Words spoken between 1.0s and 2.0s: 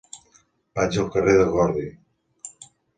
al carrer de Gordi.